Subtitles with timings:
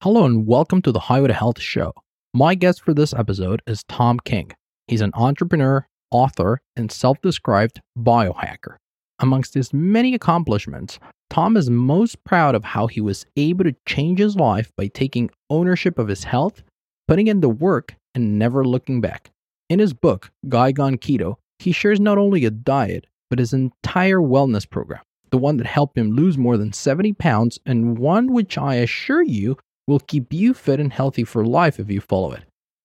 [0.00, 1.92] Hello and welcome to the Highway to Health show.
[2.32, 4.52] My guest for this episode is Tom King.
[4.86, 8.76] He's an entrepreneur, author, and self described biohacker.
[9.18, 11.00] Amongst his many accomplishments,
[11.30, 15.30] Tom is most proud of how he was able to change his life by taking
[15.50, 16.62] ownership of his health,
[17.08, 19.32] putting in the work, and never looking back.
[19.68, 24.20] In his book, Guy Gone Keto, he shares not only a diet, but his entire
[24.20, 25.02] wellness program,
[25.32, 29.24] the one that helped him lose more than 70 pounds, and one which I assure
[29.24, 29.56] you
[29.88, 32.44] will keep you fit and healthy for life if you follow it.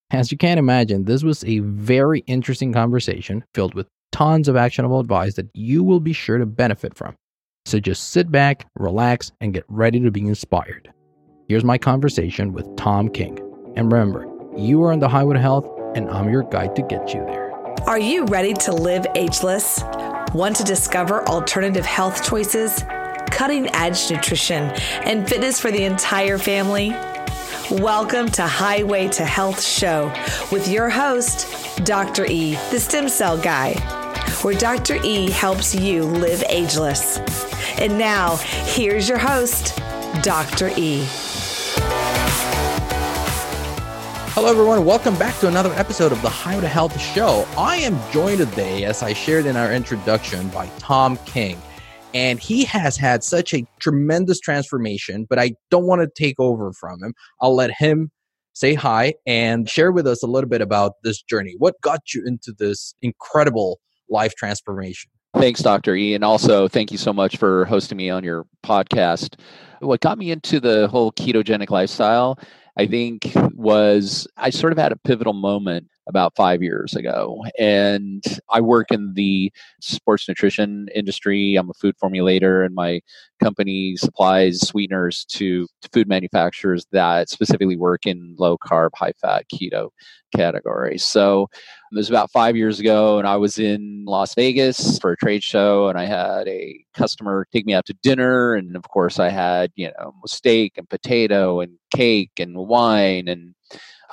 [0.09, 4.99] As you can imagine, this was a very interesting conversation filled with tons of actionable
[4.99, 7.15] advice that you will be sure to benefit from.
[7.65, 10.91] So just sit back, relax, and get ready to be inspired.
[11.49, 13.37] Here's my conversation with Tom King.
[13.75, 14.25] And remember,
[14.55, 17.51] you are on the highway health, and I'm your guide to get you there.
[17.87, 19.83] Are you ready to live ageless?
[20.33, 22.83] Want to discover alternative health choices?
[23.33, 24.69] Cutting edge nutrition
[25.05, 26.91] and fitness for the entire family?
[27.71, 30.13] Welcome to Highway to Health Show
[30.51, 32.27] with your host, Dr.
[32.27, 33.73] E, the stem cell guy,
[34.43, 34.99] where Dr.
[35.03, 37.17] E helps you live ageless.
[37.79, 39.75] And now, here's your host,
[40.21, 40.69] Dr.
[40.77, 41.03] E.
[44.35, 44.85] Hello, everyone.
[44.85, 47.47] Welcome back to another episode of the Highway to Health Show.
[47.57, 51.59] I am joined today, as I shared in our introduction, by Tom King
[52.13, 56.71] and he has had such a tremendous transformation but i don't want to take over
[56.73, 57.13] from him.
[57.41, 58.11] I'll let him
[58.53, 61.55] say hi and share with us a little bit about this journey.
[61.57, 65.09] What got you into this incredible life transformation?
[65.35, 69.39] Thanks dr e and also thank you so much for hosting me on your podcast.
[69.79, 72.37] What got me into the whole ketogenic lifestyle
[72.77, 77.43] I think was I sort of had a pivotal moment about five years ago.
[77.57, 79.51] And I work in the
[79.81, 81.55] sports nutrition industry.
[81.55, 83.01] I'm a food formulator, and my
[83.41, 89.45] company supplies sweeteners to, to food manufacturers that specifically work in low carb, high fat,
[89.53, 89.89] keto
[90.35, 91.03] categories.
[91.03, 91.47] So
[91.91, 95.43] it was about five years ago, and I was in Las Vegas for a trade
[95.43, 98.55] show, and I had a customer take me out to dinner.
[98.55, 103.53] And of course, I had, you know, steak and potato and cake and wine and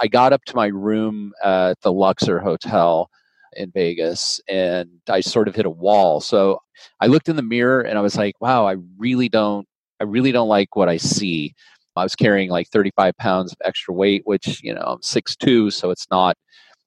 [0.01, 3.11] I got up to my room at the Luxor Hotel
[3.55, 6.21] in Vegas and I sort of hit a wall.
[6.21, 6.61] So
[7.01, 9.67] I looked in the mirror and I was like, wow, I really don't
[10.01, 11.55] I really don't like what I see.
[11.97, 15.91] I was carrying like 35 pounds of extra weight, which, you know, I'm 6'2, so
[15.91, 16.37] it's not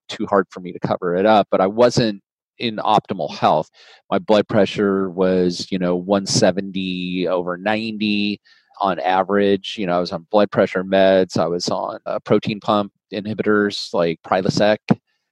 [0.09, 2.21] too hard for me to cover it up, but I wasn't
[2.57, 3.69] in optimal health.
[4.11, 8.39] My blood pressure was, you know, 170 over 90
[8.81, 9.75] on average.
[9.77, 11.37] You know, I was on blood pressure meds.
[11.37, 14.77] I was on a proton pump inhibitors like Prilosec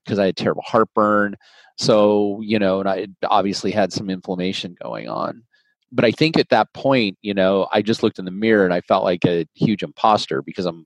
[0.06, 1.36] because I had terrible heartburn.
[1.78, 5.44] So, you know, and I obviously had some inflammation going on.
[5.94, 8.74] But I think at that point, you know, I just looked in the mirror and
[8.74, 10.86] I felt like a huge imposter because I'm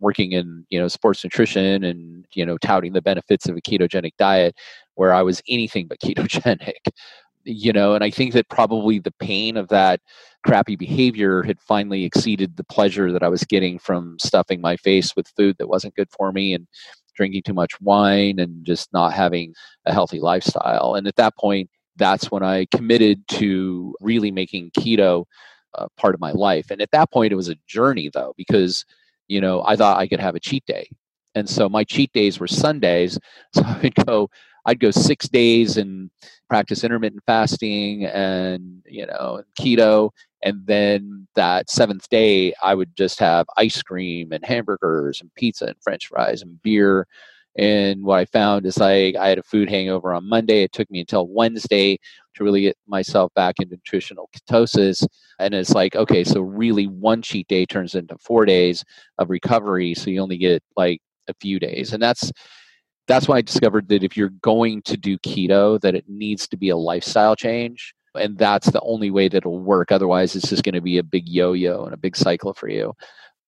[0.00, 4.12] working in, you know, sports nutrition and, you know, touting the benefits of a ketogenic
[4.18, 4.54] diet
[4.94, 6.88] where I was anything but ketogenic
[7.46, 10.00] you know and i think that probably the pain of that
[10.44, 15.14] crappy behavior had finally exceeded the pleasure that i was getting from stuffing my face
[15.16, 16.66] with food that wasn't good for me and
[17.16, 19.54] drinking too much wine and just not having
[19.86, 20.94] a healthy lifestyle.
[20.94, 25.24] And at that point that's when i committed to really making keto
[25.98, 26.70] part of my life.
[26.70, 28.84] And at that point it was a journey though because
[29.28, 30.88] you know i thought i could have a cheat day.
[31.34, 33.18] And so my cheat days were sundays.
[33.54, 34.28] So i would go
[34.66, 36.10] I'd go six days and
[36.48, 40.10] practice intermittent fasting and you know keto,
[40.42, 45.66] and then that seventh day I would just have ice cream and hamburgers and pizza
[45.66, 47.06] and French fries and beer.
[47.58, 50.62] And what I found is like I had a food hangover on Monday.
[50.62, 51.98] It took me until Wednesday
[52.34, 55.06] to really get myself back into nutritional ketosis.
[55.38, 58.84] And it's like, okay, so really one cheat day turns into four days
[59.18, 59.94] of recovery.
[59.94, 61.92] So you only get like a few days.
[61.92, 62.30] And that's
[63.06, 66.56] that's why I discovered that if you're going to do keto, that it needs to
[66.56, 67.94] be a lifestyle change.
[68.14, 69.92] And that's the only way that it'll work.
[69.92, 72.68] Otherwise, it's just going to be a big yo yo and a big cycle for
[72.68, 72.94] you.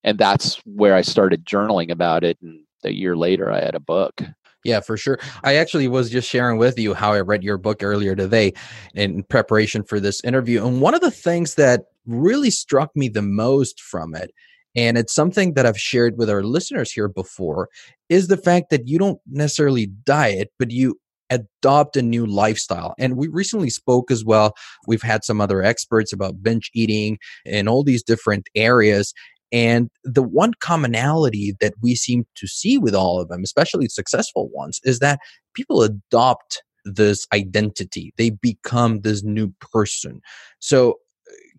[0.04, 2.38] And that's where I started journaling about it.
[2.42, 4.22] And a year later, I had a book.
[4.64, 5.18] Yeah, for sure.
[5.44, 8.52] I actually was just sharing with you how I read your book earlier today
[8.94, 10.66] in preparation for this interview.
[10.66, 14.32] And one of the things that really struck me the most from it
[14.76, 17.68] and it's something that I've shared with our listeners here before
[18.08, 20.98] is the fact that you don't necessarily diet, but you
[21.30, 22.94] adopt a new lifestyle.
[22.98, 24.54] And we recently spoke as well.
[24.86, 29.12] We've had some other experts about binge eating and all these different areas.
[29.50, 34.48] And the one commonality that we seem to see with all of them, especially successful
[34.52, 35.20] ones, is that
[35.54, 38.12] people adopt this identity.
[38.16, 40.20] They become this new person.
[40.58, 40.98] So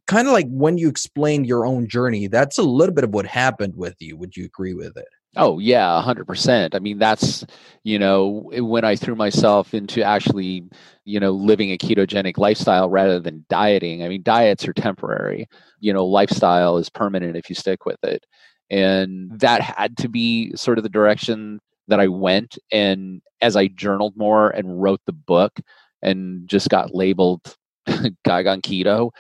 [0.10, 3.28] kind of like when you explained your own journey, that's a little bit of what
[3.28, 4.18] happened with you.
[4.18, 5.08] Would you agree with it?
[5.36, 6.74] Oh yeah, hundred percent.
[6.74, 7.46] I mean, that's
[7.84, 10.68] you know when I threw myself into actually,
[11.06, 14.04] you know, living a ketogenic lifestyle rather than dieting.
[14.04, 15.48] I mean, diets are temporary.
[15.80, 18.26] You know, lifestyle is permanent if you stick with it,
[18.72, 22.58] and that had to be sort of the direction that I went.
[22.72, 25.60] And as I journaled more and wrote the book,
[26.02, 27.56] and just got labeled
[28.26, 29.12] Guy Gone Keto,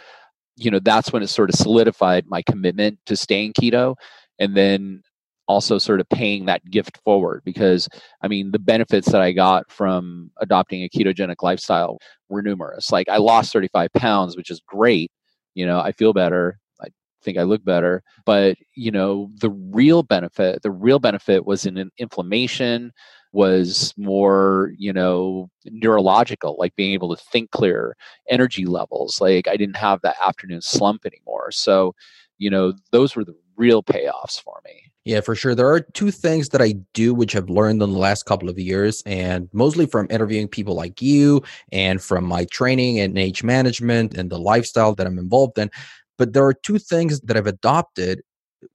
[0.60, 3.96] you know, that's when it sort of solidified my commitment to staying keto.
[4.40, 5.02] And then
[5.50, 7.90] also sort of paying that gift forward because
[8.22, 11.98] I mean the benefits that I got from adopting a ketogenic lifestyle
[12.30, 12.92] were numerous.
[12.92, 15.12] Like I lost 35 pounds, which is great.
[15.56, 16.60] You know, I feel better.
[16.82, 16.90] I
[17.24, 18.04] think I look better.
[18.26, 22.92] But, you know, the real benefit, the real benefit was in inflammation,
[23.32, 27.96] was more, you know, neurological, like being able to think clear,
[28.30, 29.22] energy levels.
[29.22, 31.52] Like I didn't have that afternoon slump anymore.
[31.52, 31.94] So,
[32.38, 34.90] you know, those were the real payoffs for me.
[35.06, 35.56] Yeah, for sure.
[35.56, 38.60] There are two things that I do, which I've learned in the last couple of
[38.60, 41.42] years, and mostly from interviewing people like you
[41.72, 45.72] and from my training in age management and the lifestyle that I'm involved in.
[46.18, 48.22] But there are two things that I've adopted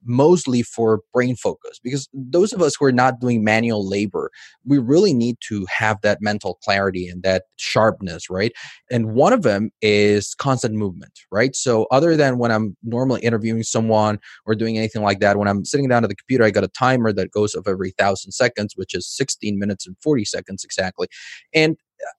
[0.03, 4.31] mostly for brain focus because those of us who are not doing manual labor
[4.65, 8.51] we really need to have that mental clarity and that sharpness right
[8.91, 13.63] and one of them is constant movement right so other than when i'm normally interviewing
[13.63, 16.63] someone or doing anything like that when i'm sitting down at the computer i got
[16.63, 20.63] a timer that goes off every thousand seconds which is 16 minutes and 40 seconds
[20.63, 21.07] exactly
[21.53, 21.77] and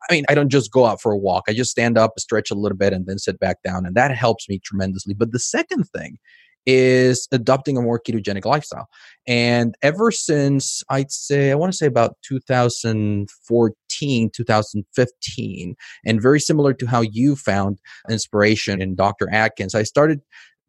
[0.09, 1.45] I mean, I don't just go out for a walk.
[1.49, 3.87] I just stand up, stretch a little bit, and then sit back down.
[3.87, 5.15] And that helps me tremendously.
[5.15, 6.19] But the second thing
[6.67, 8.89] is adopting a more ketogenic lifestyle.
[9.27, 16.75] And ever since I'd say, I want to say about 2014, 2015, and very similar
[16.75, 17.79] to how you found
[18.11, 19.33] inspiration in Dr.
[19.33, 20.21] Atkins, I started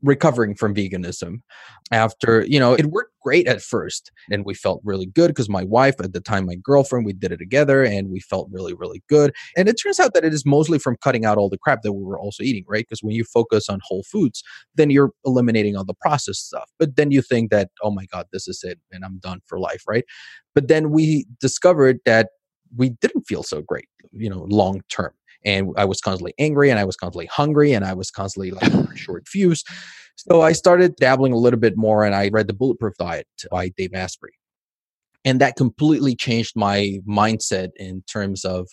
[0.04, 1.42] recovering from veganism
[1.92, 5.64] after you know it worked great at first and we felt really good because my
[5.64, 9.02] wife at the time my girlfriend we did it together and we felt really really
[9.10, 9.34] good.
[9.56, 11.94] And it turns out that it is mostly from cutting out all the crap that
[11.94, 12.86] we were also eating right?
[12.88, 14.44] Because when you focus on whole foods
[14.76, 16.70] then you're eliminating all the processed stuff.
[16.78, 19.60] But then you think that oh my god this is it and i'm done for
[19.60, 20.06] life right?
[20.54, 22.30] But then we discovered that
[22.76, 25.12] we didn't feel so great you know long term
[25.48, 28.98] and I was constantly angry and I was constantly hungry and I was constantly like
[28.98, 29.64] short fuse.
[30.18, 33.70] So I started dabbling a little bit more and I read the Bulletproof Diet by
[33.70, 34.34] Dave Asprey.
[35.24, 38.68] And that completely changed my mindset in terms of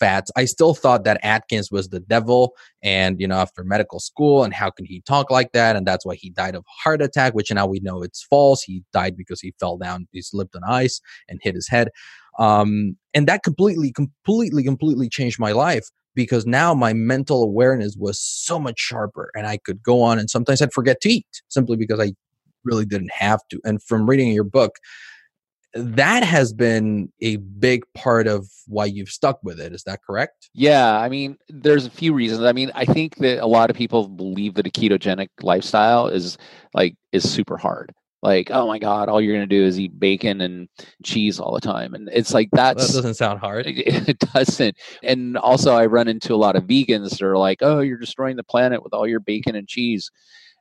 [0.00, 0.30] fats.
[0.36, 4.52] I still thought that Atkins was the devil and, you know, after medical school and
[4.52, 5.76] how can he talk like that?
[5.76, 8.62] And that's why he died of heart attack, which now we know it's false.
[8.62, 11.88] He died because he fell down, he slipped on ice and hit his head.
[12.38, 18.20] Um, and that completely, completely, completely changed my life because now my mental awareness was
[18.20, 21.76] so much sharper and I could go on and sometimes I'd forget to eat simply
[21.76, 22.12] because I
[22.64, 23.60] really didn't have to.
[23.64, 24.76] And from reading your book,
[25.74, 29.72] that has been a big part of why you've stuck with it.
[29.72, 30.50] Is that correct?
[30.52, 30.98] Yeah.
[30.98, 32.42] I mean, there's a few reasons.
[32.42, 36.36] I mean, I think that a lot of people believe that a ketogenic lifestyle is
[36.74, 39.98] like is super hard like oh my god all you're going to do is eat
[39.98, 40.68] bacon and
[41.04, 41.94] cheese all the time.
[41.94, 43.66] And it's like that's that doesn't sound hard.
[43.68, 44.76] it doesn't.
[45.02, 48.36] And also i run into a lot of vegans that are like oh you're destroying
[48.36, 50.10] the planet with all your bacon and cheese.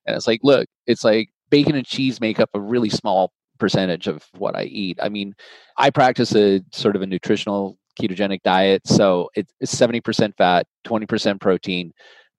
[0.06, 4.08] And it's like look it's like bacon and cheese make up a really small percentage
[4.08, 4.98] of what i eat.
[5.02, 5.36] I mean
[5.78, 11.92] i practice a sort of a nutritional ketogenic diet so it's 70% fat 20% protein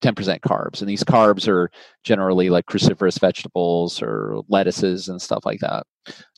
[0.02, 0.80] 10% carbs.
[0.80, 1.70] And these carbs are
[2.04, 5.84] generally like cruciferous vegetables or lettuces and stuff like that.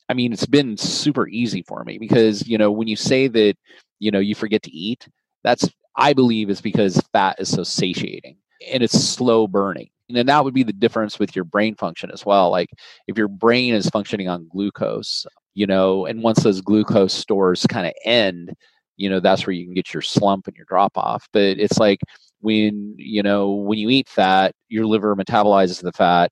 [0.09, 3.55] I mean, it's been super easy for me because, you know, when you say that,
[3.99, 5.09] you know, you forget to eat,
[5.43, 8.37] that's, I believe, is because fat is so satiating
[8.71, 9.89] and it's slow burning.
[10.11, 12.51] And that would be the difference with your brain function as well.
[12.51, 12.69] Like
[13.09, 17.87] if your brain is functioning on glucose, you know, and once those glucose stores kind
[17.87, 18.53] of end,
[18.97, 21.27] you know, that's where you can get your slump and your drop off.
[21.33, 22.01] But it's like
[22.45, 26.31] when you know when you eat fat your liver metabolizes the fat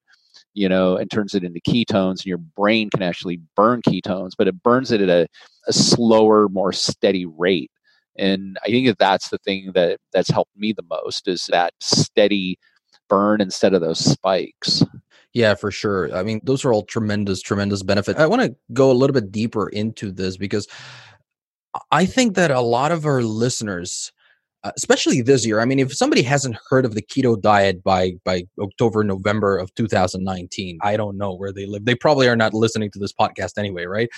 [0.53, 4.47] you know and turns it into ketones and your brain can actually burn ketones but
[4.47, 5.27] it burns it at a,
[5.67, 7.71] a slower more steady rate
[8.17, 11.73] and i think that that's the thing that that's helped me the most is that
[11.81, 12.59] steady
[13.09, 14.85] burn instead of those spikes
[15.35, 16.15] yeah, for sure.
[16.15, 18.21] I mean, those are all tremendous, tremendous benefits.
[18.21, 20.69] I want to go a little bit deeper into this because
[21.91, 24.13] I think that a lot of our listeners
[24.65, 25.61] uh, especially this year.
[25.61, 29.75] I mean, if somebody hasn't heard of the keto diet by by October, November of
[29.75, 31.85] 2019, I don't know where they live.
[31.85, 34.09] They probably are not listening to this podcast anyway, right?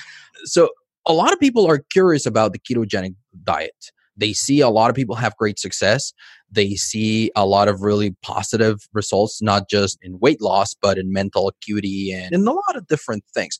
[0.44, 0.68] So
[1.06, 3.90] a lot of people are curious about the ketogenic diet.
[4.16, 6.12] they see a lot of people have great success.
[6.50, 11.12] They see a lot of really positive results, not just in weight loss, but in
[11.12, 13.58] mental acuity and in a lot of different things.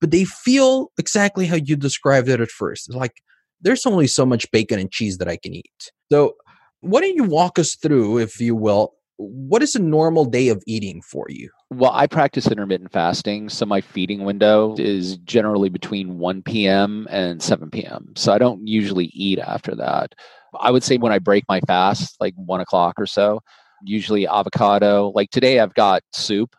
[0.00, 2.88] But they feel exactly how you described it at first.
[2.88, 3.22] It's like,
[3.60, 5.90] there's only so much bacon and cheese that I can eat.
[6.10, 6.34] So,
[6.80, 10.62] why don't you walk us through, if you will, what is a normal day of
[10.66, 11.50] eating for you?
[11.70, 17.08] Well, I practice intermittent fasting, so my feeding window is generally between 1 p.m.
[17.10, 18.12] and 7 p.m.
[18.16, 20.14] So I don't usually eat after that.
[20.60, 23.40] I would say when I break my fast, like one o'clock or so,
[23.82, 25.12] usually avocado.
[25.14, 26.54] Like today, I've got soup.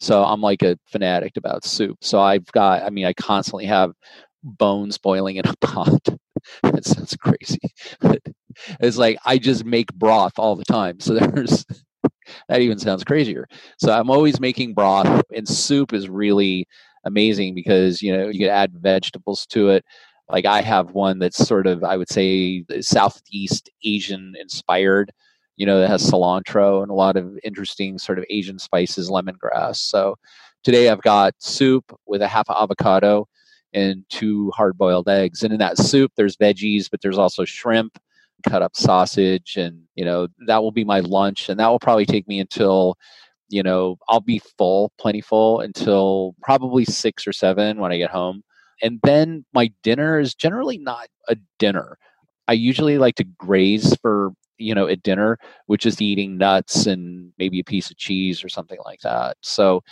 [0.00, 1.96] So I'm like a fanatic about soup.
[2.02, 3.92] So I've got, I mean, I constantly have
[4.44, 6.08] bones boiling in a pot.
[6.62, 7.72] that sounds crazy.
[8.80, 11.00] it's like I just make broth all the time.
[11.00, 11.64] So there's
[12.48, 13.46] that even sounds crazier.
[13.78, 16.66] So I'm always making broth, and soup is really
[17.04, 19.84] amazing because you know you can add vegetables to it.
[20.28, 25.12] Like I have one that's sort of I would say Southeast Asian inspired.
[25.56, 29.76] You know that has cilantro and a lot of interesting sort of Asian spices, lemongrass.
[29.76, 30.16] So
[30.64, 33.28] today I've got soup with a half avocado
[33.74, 35.42] and two hard boiled eggs.
[35.42, 37.98] And in that soup, there's veggies, but there's also shrimp
[38.48, 42.04] cut up sausage and you know that will be my lunch and that will probably
[42.04, 42.96] take me until
[43.48, 48.10] you know i'll be full plenty full until probably six or seven when i get
[48.10, 48.42] home.
[48.82, 51.96] And then my dinner is generally not a dinner.
[52.48, 57.32] I usually like to graze for you know at dinner which is eating nuts and
[57.38, 59.36] maybe a piece of cheese or something like that.
[59.40, 59.82] So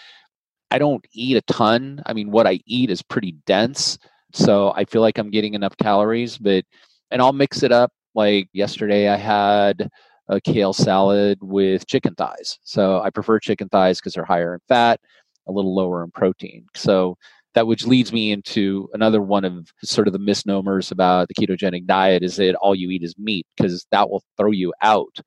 [0.72, 3.98] i don't eat a ton i mean what i eat is pretty dense
[4.32, 6.64] so i feel like i'm getting enough calories but
[7.10, 9.88] and i'll mix it up like yesterday, I had
[10.28, 12.58] a kale salad with chicken thighs.
[12.62, 15.00] So I prefer chicken thighs because they're higher in fat,
[15.48, 16.66] a little lower in protein.
[16.74, 17.16] So
[17.54, 21.86] that which leads me into another one of sort of the misnomers about the ketogenic
[21.86, 25.18] diet is that all you eat is meat because that will throw you out.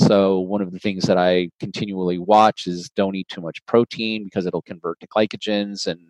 [0.00, 4.24] So one of the things that I continually watch is don't eat too much protein
[4.24, 6.00] because it'll convert to glycogens and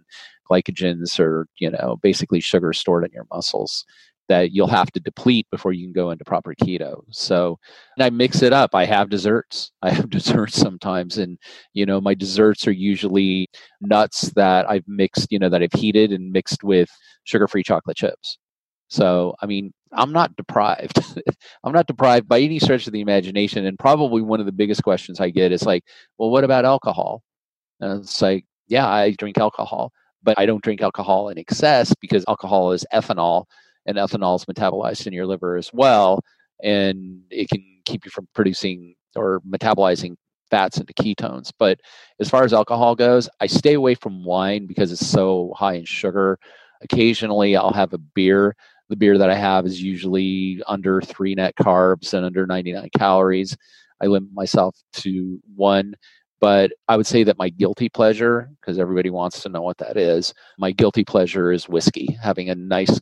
[0.50, 3.84] glycogens are, you know, basically sugar stored in your muscles
[4.30, 7.02] that you'll have to deplete before you can go into proper keto.
[7.10, 7.58] So,
[7.96, 8.76] and I mix it up.
[8.76, 9.72] I have desserts.
[9.82, 11.36] I have desserts sometimes, and
[11.74, 13.48] you know, my desserts are usually
[13.80, 16.88] nuts that I've mixed, you know, that I've heated and mixed with
[17.24, 18.38] sugar-free chocolate chips.
[18.90, 21.00] So, I mean, I'm not deprived.
[21.64, 23.66] I'm not deprived by any stretch of the imagination.
[23.66, 25.84] And probably one of the biggest questions I get is like,
[26.18, 27.22] well, what about alcohol?
[27.80, 29.92] And it's like, yeah, I drink alcohol,
[30.22, 33.44] but I don't drink alcohol in excess because alcohol is ethanol
[33.86, 36.20] and ethanol is metabolized in your liver as well
[36.62, 40.14] and it can keep you from producing or metabolizing
[40.50, 41.78] fats into ketones but
[42.18, 45.84] as far as alcohol goes i stay away from wine because it's so high in
[45.84, 46.38] sugar
[46.82, 48.54] occasionally i'll have a beer
[48.90, 53.56] the beer that i have is usually under three net carbs and under 99 calories
[54.02, 55.94] i limit myself to one
[56.40, 59.96] but I would say that my guilty pleasure, because everybody wants to know what that
[59.96, 62.98] is, my guilty pleasure is whiskey, having a nice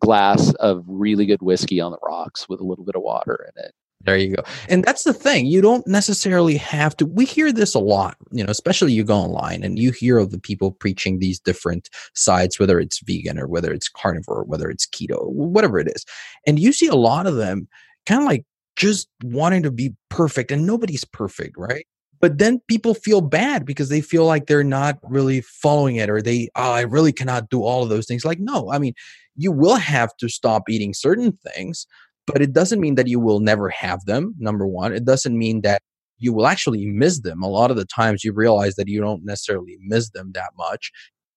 [0.00, 3.62] glass of really good whiskey on the rocks with a little bit of water in
[3.62, 3.72] it.
[4.02, 4.42] There you go.
[4.68, 5.46] And that's the thing.
[5.46, 7.06] You don't necessarily have to.
[7.06, 10.30] We hear this a lot, you know, especially you go online and you hear of
[10.30, 14.70] the people preaching these different sides, whether it's vegan or whether it's carnivore, or whether
[14.70, 16.04] it's keto, whatever it is.
[16.46, 17.66] And you see a lot of them
[18.06, 18.44] kind of like
[18.76, 21.84] just wanting to be perfect, and nobody's perfect, right?
[22.20, 26.20] But then people feel bad because they feel like they're not really following it or
[26.22, 28.24] they, oh, I really cannot do all of those things.
[28.24, 28.94] Like, no, I mean,
[29.36, 31.86] you will have to stop eating certain things,
[32.32, 34.34] but it doesn't mean that you will never have them.
[34.38, 35.82] Number one, it doesn't mean that
[36.18, 37.42] you will actually miss them.
[37.42, 40.90] A lot of the times you realize that you don't necessarily miss them that much.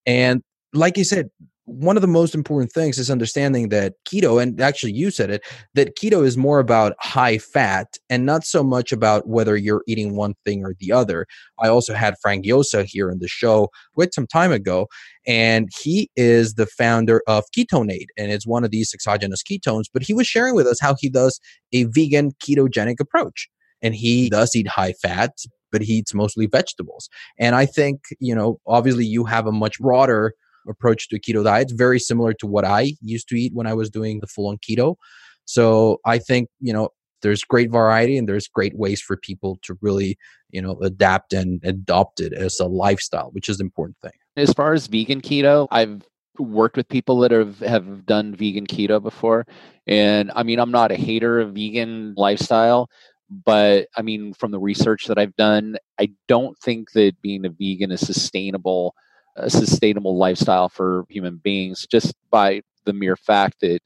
[0.06, 1.28] And like you said,
[1.64, 5.42] one of the most important things is understanding that keto, and actually you said it,
[5.74, 10.16] that keto is more about high fat and not so much about whether you're eating
[10.16, 11.26] one thing or the other.
[11.60, 14.88] I also had Frank Llosa here in the show quite some time ago,
[15.26, 19.84] and he is the founder of Ketonate, and it's one of these exogenous ketones.
[19.92, 21.38] But he was sharing with us how he does
[21.72, 23.48] a vegan ketogenic approach.
[23.84, 25.32] And he does eat high fat,
[25.72, 27.08] but he eats mostly vegetables.
[27.38, 30.34] And I think, you know, obviously you have a much broader
[30.68, 33.90] approach to keto diet, very similar to what I used to eat when I was
[33.90, 34.96] doing the full on keto.
[35.44, 36.90] So I think, you know,
[37.22, 40.18] there's great variety and there's great ways for people to really,
[40.50, 44.12] you know, adapt and adopt it as a lifestyle, which is the important thing.
[44.36, 46.02] As far as vegan keto, I've
[46.38, 49.46] worked with people that have, have done vegan keto before.
[49.86, 52.88] And I mean, I'm not a hater of vegan lifestyle,
[53.30, 57.50] but I mean, from the research that I've done, I don't think that being a
[57.50, 58.94] vegan is sustainable
[59.36, 63.80] a sustainable lifestyle for human beings just by the mere fact that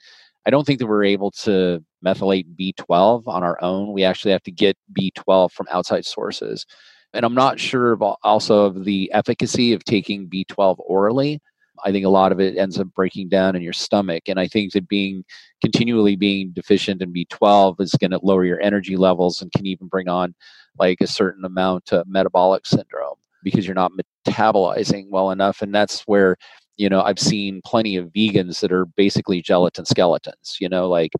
[0.47, 3.93] I don't think that we're able to methylate B12 on our own.
[3.93, 6.65] We actually have to get B12 from outside sources.
[7.12, 11.41] And I'm not sure about also of the efficacy of taking B12 orally.
[11.85, 14.25] I think a lot of it ends up breaking down in your stomach.
[14.29, 15.25] And I think that being
[15.62, 19.88] continually being deficient in B12 is going to lower your energy levels and can even
[19.88, 20.35] bring on
[20.79, 23.93] like a certain amount of metabolic syndrome because you're not
[24.26, 25.62] metabolizing well enough.
[25.62, 26.37] And that's where,
[26.76, 31.12] you know, I've seen plenty of vegans that are basically gelatin skeletons, you know, like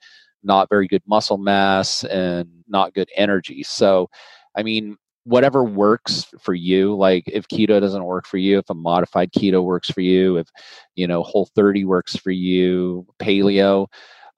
[0.42, 3.62] not very good muscle mass and not good energy.
[3.62, 4.11] So,
[4.56, 8.75] I mean, whatever works for you like if keto doesn't work for you if a
[8.75, 10.49] modified keto works for you if
[10.95, 13.88] you know whole 30 works for you paleo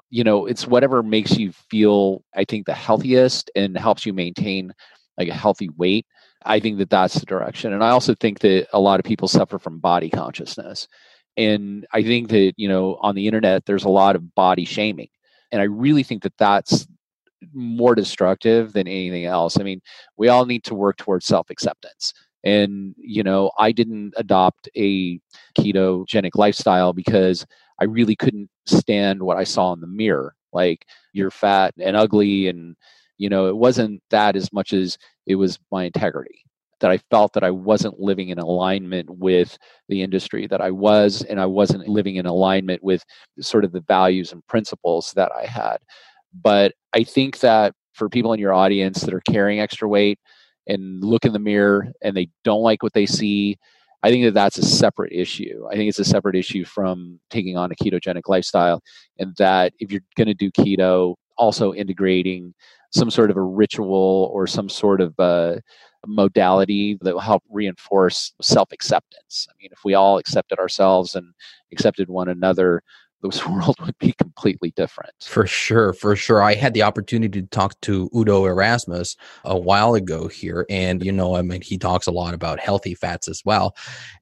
[0.09, 4.73] you know it's whatever makes you feel i think the healthiest and helps you maintain
[5.18, 6.07] like a healthy weight
[6.45, 9.28] i think that that's the direction and i also think that a lot of people
[9.28, 10.88] suffer from body consciousness
[11.37, 15.09] and i think that you know on the internet there's a lot of body shaming
[15.52, 16.87] and i really think that that's
[17.52, 19.59] more destructive than anything else.
[19.59, 19.80] I mean,
[20.16, 22.12] we all need to work towards self acceptance.
[22.45, 25.21] And, you know, I didn't adopt a
[25.59, 27.45] ketogenic lifestyle because
[27.80, 30.35] I really couldn't stand what I saw in the mirror.
[30.52, 32.49] Like, you're fat and ugly.
[32.49, 32.76] And,
[33.18, 36.42] you know, it wasn't that as much as it was my integrity
[36.80, 39.58] that I felt that I wasn't living in alignment with
[39.88, 43.04] the industry that I was, and I wasn't living in alignment with
[43.40, 45.78] sort of the values and principles that I had.
[46.42, 50.20] But I think that for people in your audience that are carrying extra weight
[50.68, 53.56] and look in the mirror and they don't like what they see,
[54.04, 55.66] I think that that's a separate issue.
[55.68, 58.80] I think it's a separate issue from taking on a ketogenic lifestyle,
[59.18, 62.54] and that if you're going to do keto, also integrating
[62.90, 65.61] some sort of a ritual or some sort of a
[66.07, 69.47] modality that will help reinforce self acceptance.
[69.50, 71.35] I mean, if we all accepted ourselves and
[71.73, 72.83] accepted one another,
[73.23, 75.12] this world would be completely different.
[75.21, 76.40] For sure, for sure.
[76.40, 81.11] I had the opportunity to talk to Udo Erasmus a while ago here, and you
[81.11, 83.75] know, I mean, he talks a lot about healthy fats as well.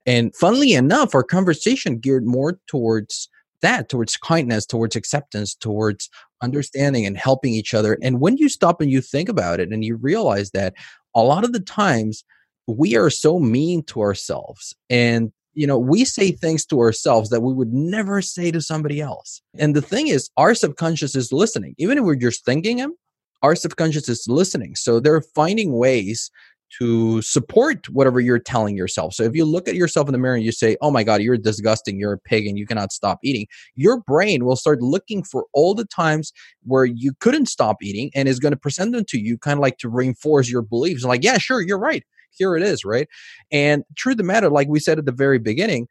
[0.06, 3.28] And funnily enough, our conversation geared more towards
[3.60, 6.08] that, towards kindness, towards acceptance, towards
[6.42, 7.98] understanding and helping each other.
[8.02, 10.74] And when you stop and you think about it, and you realize that
[11.14, 12.24] a lot of the times
[12.66, 17.40] we are so mean to ourselves and you know, we say things to ourselves that
[17.40, 19.40] we would never say to somebody else.
[19.58, 21.74] And the thing is, our subconscious is listening.
[21.78, 22.94] Even if we're just thinking them,
[23.42, 24.76] our subconscious is listening.
[24.76, 26.30] So they're finding ways
[26.78, 29.14] to support whatever you're telling yourself.
[29.14, 31.22] So if you look at yourself in the mirror and you say, "Oh my god,
[31.22, 35.22] you're disgusting, you're a pig and you cannot stop eating." Your brain will start looking
[35.22, 36.32] for all the times
[36.64, 39.62] where you couldn't stop eating and is going to present them to you kind of
[39.62, 41.04] like to reinforce your beliefs.
[41.04, 42.04] Like, "Yeah, sure, you're right
[42.38, 43.08] here it is, right?
[43.50, 45.88] And true the matter, like we said at the very beginning,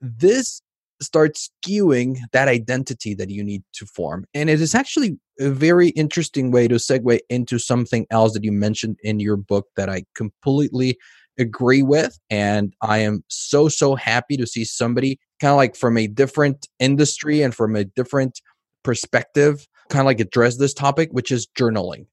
[0.00, 0.60] this
[1.00, 4.24] starts skewing that identity that you need to form.
[4.34, 8.52] And it is actually a very interesting way to segue into something else that you
[8.52, 10.98] mentioned in your book that I completely
[11.38, 12.18] agree with.
[12.30, 16.66] And I am so, so happy to see somebody kind of like from a different
[16.80, 18.40] industry and from a different
[18.82, 22.06] perspective kind of like address this topic, which is journaling.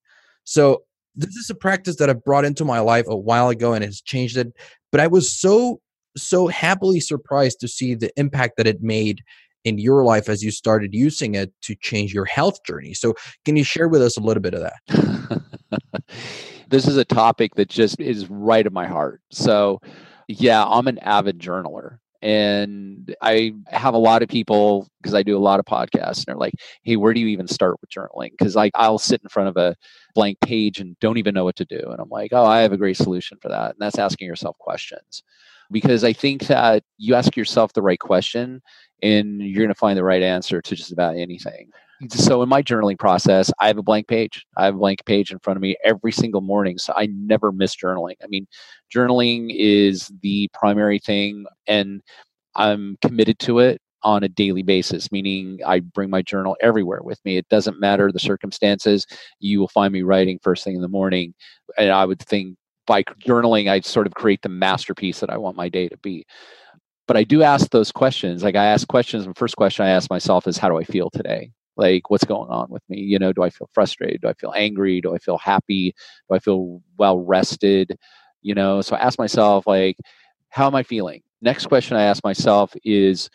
[0.43, 0.83] So
[1.15, 4.01] this is a practice that I brought into my life a while ago and has
[4.01, 4.53] changed it.
[4.91, 5.81] But I was so,
[6.17, 9.21] so happily surprised to see the impact that it made
[9.63, 12.93] in your life as you started using it to change your health journey.
[12.93, 15.41] So, can you share with us a little bit of that?
[16.69, 19.21] this is a topic that just is right in my heart.
[19.31, 19.81] So,
[20.27, 21.97] yeah, I'm an avid journaler.
[22.21, 26.25] And I have a lot of people because I do a lot of podcasts and
[26.25, 28.31] they're like, hey, where do you even start with journaling?
[28.31, 29.75] Because like I'll sit in front of a
[30.15, 31.79] blank page and don't even know what to do.
[31.85, 33.71] And I'm like, oh, I have a great solution for that.
[33.71, 35.21] And that's asking yourself questions.
[35.71, 38.61] Because I think that you ask yourself the right question
[39.01, 41.71] and you're going to find the right answer to just about anything.
[42.09, 44.45] So in my journaling process, I have a blank page.
[44.57, 46.77] I have a blank page in front of me every single morning.
[46.77, 48.15] So I never miss journaling.
[48.23, 48.47] I mean,
[48.93, 52.01] journaling is the primary thing and
[52.55, 57.19] I'm committed to it on a daily basis, meaning I bring my journal everywhere with
[57.25, 57.37] me.
[57.37, 59.07] It doesn't matter the circumstances.
[59.39, 61.33] You will find me writing first thing in the morning.
[61.77, 65.57] And I would think by journaling, I sort of create the masterpiece that I want
[65.57, 66.25] my day to be.
[67.07, 68.43] But I do ask those questions.
[68.43, 69.25] Like I ask questions.
[69.25, 71.51] The first question I ask myself is, how do I feel today?
[71.77, 72.99] Like, what's going on with me?
[72.99, 74.21] You know, do I feel frustrated?
[74.21, 75.01] Do I feel angry?
[75.01, 75.93] Do I feel happy?
[76.29, 77.97] Do I feel well rested?
[78.41, 79.97] You know, so I ask myself, like,
[80.49, 81.21] how am I feeling?
[81.41, 83.29] Next question I ask myself is,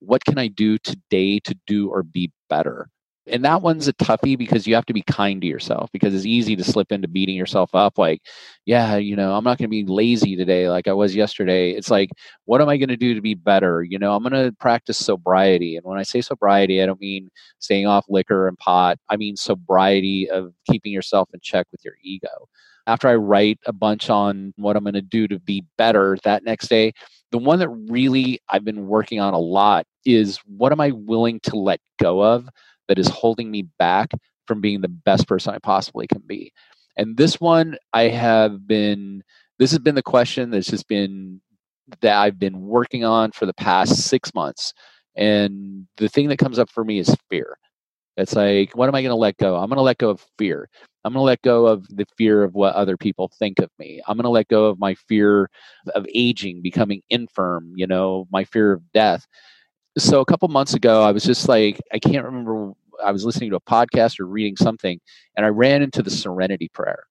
[0.00, 2.90] what can I do today to do or be better?
[3.26, 6.26] And that one's a toughie because you have to be kind to yourself because it's
[6.26, 8.20] easy to slip into beating yourself up like,
[8.66, 11.70] yeah, you know, I'm not going to be lazy today like I was yesterday.
[11.70, 12.10] It's like,
[12.44, 13.82] what am I going to do to be better?
[13.82, 15.76] You know, I'm going to practice sobriety.
[15.76, 18.98] And when I say sobriety, I don't mean staying off liquor and pot.
[19.08, 22.48] I mean sobriety of keeping yourself in check with your ego.
[22.86, 26.44] After I write a bunch on what I'm going to do to be better that
[26.44, 26.92] next day,
[27.32, 31.40] the one that really I've been working on a lot is what am I willing
[31.44, 32.46] to let go of
[32.88, 34.12] that is holding me back
[34.46, 36.52] from being the best person I possibly can be.
[36.96, 39.22] And this one, I have been,
[39.58, 41.40] this has been the question that's just been,
[42.00, 44.72] that I've been working on for the past six months.
[45.16, 47.58] And the thing that comes up for me is fear.
[48.16, 49.56] It's like, what am I going to let go?
[49.56, 50.68] I'm going to let go of fear.
[51.04, 54.00] I'm going to let go of the fear of what other people think of me.
[54.06, 55.50] I'm going to let go of my fear
[55.94, 59.26] of aging, becoming infirm, you know, my fear of death
[59.98, 62.72] so a couple months ago, I was just like, I can't remember.
[63.04, 65.00] I was listening to a podcast or reading something,
[65.36, 67.04] and I ran into the Serenity Prayer.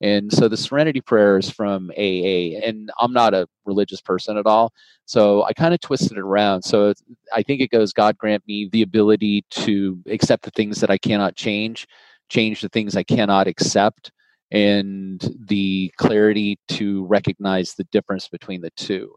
[0.00, 4.46] And so the Serenity Prayer is from AA, and I'm not a religious person at
[4.46, 4.72] all.
[5.06, 6.62] So I kind of twisted it around.
[6.62, 6.94] So
[7.34, 10.98] I think it goes, God grant me the ability to accept the things that I
[10.98, 11.86] cannot change,
[12.28, 14.12] change the things I cannot accept,
[14.52, 19.14] and the clarity to recognize the difference between the two.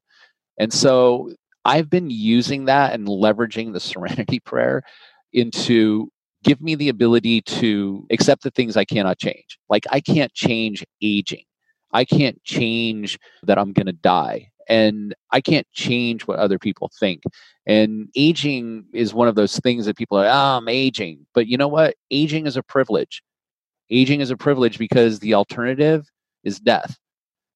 [0.57, 1.31] And so
[1.65, 4.83] I've been using that and leveraging the serenity prayer
[5.33, 6.09] into
[6.43, 9.59] give me the ability to accept the things I cannot change.
[9.69, 11.43] Like I can't change aging.
[11.93, 14.49] I can't change that I'm going to die.
[14.69, 17.23] And I can't change what other people think.
[17.65, 21.25] And aging is one of those things that people are, oh, I'm aging.
[21.33, 21.95] But you know what?
[22.09, 23.21] Aging is a privilege.
[23.89, 26.07] Aging is a privilege because the alternative
[26.43, 26.97] is death.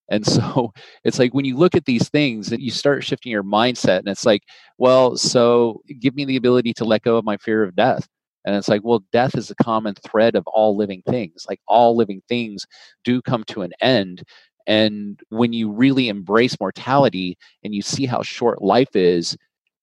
[0.10, 3.44] And so it's like when you look at these things and you start shifting your
[3.44, 4.44] mindset, and it's like,
[4.78, 8.08] well, so give me the ability to let go of my fear of death.
[8.46, 11.46] And it's like, well, death is a common thread of all living things.
[11.50, 12.66] Like all living things
[13.04, 14.24] do come to an end.
[14.68, 19.36] And when you really embrace mortality and you see how short life is,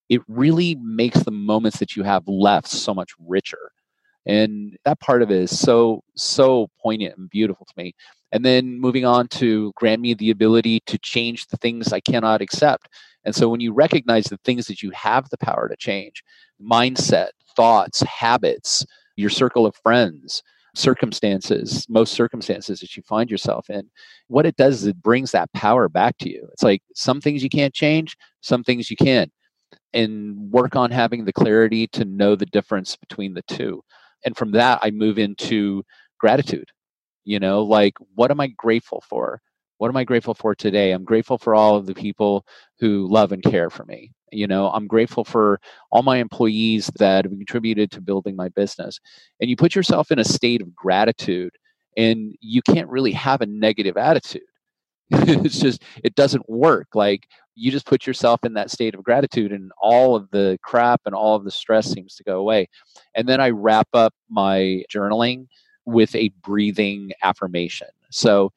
[0.08, 3.72] it really makes the moments that you have left so much richer.
[4.26, 7.94] And that part of it is so, so poignant and beautiful to me.
[8.32, 12.40] And then moving on to grant me the ability to change the things I cannot
[12.40, 12.88] accept.
[13.24, 16.24] And so when you recognize the things that you have the power to change,
[16.60, 18.84] mindset, thoughts, habits,
[19.16, 20.42] your circle of friends,
[20.74, 23.90] circumstances, most circumstances that you find yourself in,
[24.28, 26.48] what it does is it brings that power back to you.
[26.52, 29.30] It's like some things you can't change, some things you can.
[29.92, 33.82] And work on having the clarity to know the difference between the two.
[34.24, 35.84] And from that, I move into
[36.18, 36.70] gratitude
[37.24, 39.40] you know like what am i grateful for?
[39.78, 40.92] What am i grateful for today?
[40.92, 42.44] I'm grateful for all of the people
[42.80, 44.70] who love and care for me you know?
[44.70, 48.98] I'm grateful for all my employees that have contributed to building my business.
[49.40, 51.52] And you put yourself in a state of gratitude
[51.96, 54.42] and you can't really have a negative attitude.
[55.14, 56.88] It's just it doesn't work.
[56.94, 61.02] Like you just put yourself in that state of gratitude and all of the crap
[61.04, 62.68] and all of the stress seems to go away.
[63.14, 65.48] And then i wrap up my journaling
[65.84, 67.88] with a breathing affirmation.
[68.10, 68.52] So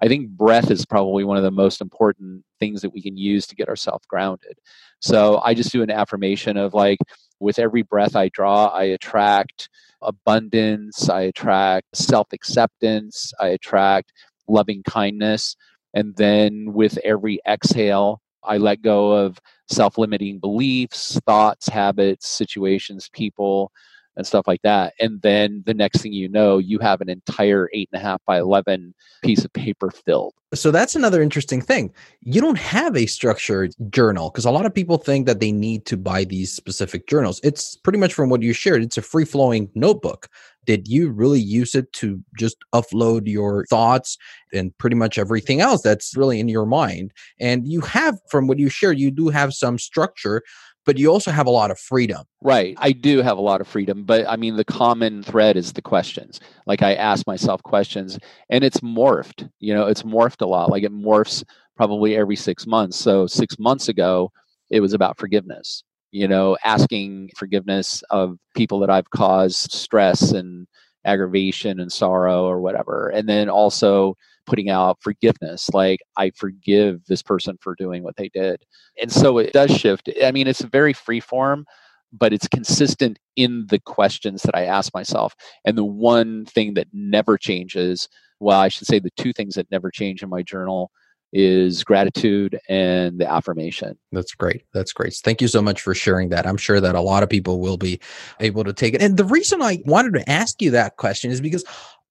[0.00, 3.46] I think breath is probably one of the most important things that we can use
[3.46, 4.58] to get ourselves grounded.
[5.00, 6.98] So I just do an affirmation of like,
[7.40, 9.68] with every breath I draw, I attract
[10.00, 14.12] abundance, I attract self acceptance, I attract
[14.48, 15.56] loving kindness.
[15.94, 23.08] And then with every exhale, I let go of self limiting beliefs, thoughts, habits, situations,
[23.12, 23.72] people,
[24.16, 24.94] and stuff like that.
[25.00, 28.20] And then the next thing you know, you have an entire eight and a half
[28.26, 30.34] by 11 piece of paper filled.
[30.54, 31.92] So that's another interesting thing.
[32.20, 35.84] You don't have a structured journal because a lot of people think that they need
[35.86, 37.40] to buy these specific journals.
[37.42, 40.28] It's pretty much from what you shared, it's a free flowing notebook.
[40.64, 44.16] Did you really use it to just upload your thoughts
[44.52, 47.12] and pretty much everything else that's really in your mind?
[47.38, 50.42] And you have, from what you shared, you do have some structure
[50.84, 52.24] but you also have a lot of freedom.
[52.42, 52.74] Right.
[52.78, 55.82] I do have a lot of freedom, but I mean, the common thread is the
[55.82, 56.40] questions.
[56.66, 58.18] Like I ask myself questions
[58.50, 60.70] and it's morphed, you know, it's morphed a lot.
[60.70, 61.42] Like it morphs
[61.76, 62.96] probably every six months.
[62.96, 64.30] So six months ago,
[64.70, 70.66] it was about forgiveness, you know, asking forgiveness of people that I've caused stress and
[71.04, 73.08] aggravation and sorrow or whatever.
[73.08, 78.28] And then also, putting out forgiveness like i forgive this person for doing what they
[78.28, 78.64] did
[79.00, 81.64] and so it does shift i mean it's very free form
[82.12, 86.88] but it's consistent in the questions that i ask myself and the one thing that
[86.92, 88.08] never changes
[88.40, 90.90] well i should say the two things that never change in my journal
[91.34, 93.98] is gratitude and the affirmation.
[94.12, 94.62] That's great.
[94.72, 95.14] That's great.
[95.14, 96.46] Thank you so much for sharing that.
[96.46, 98.00] I'm sure that a lot of people will be
[98.38, 99.02] able to take it.
[99.02, 101.64] And the reason I wanted to ask you that question is because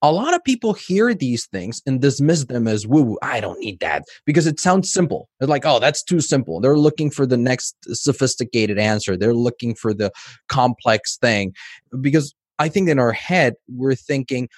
[0.03, 3.17] a lot of people hear these things and dismiss them as woo woo.
[3.23, 5.29] I don't need that because it sounds simple.
[5.39, 6.59] They're like, oh, that's too simple.
[6.59, 9.15] They're looking for the next sophisticated answer.
[9.15, 10.11] They're looking for the
[10.49, 11.53] complex thing
[12.01, 14.49] because I think in our head, we're thinking